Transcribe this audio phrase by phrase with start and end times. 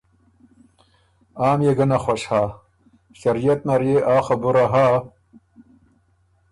[1.45, 2.41] آ ميې ګۀ نک خوش هۀ۔
[3.19, 4.85] شریعت نر يې آ خبُره هۀ